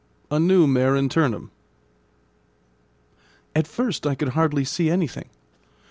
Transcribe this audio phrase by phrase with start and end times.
[0.31, 1.51] A NEW MARE INTERNUM
[3.55, 5.29] At first I could hardly see anything.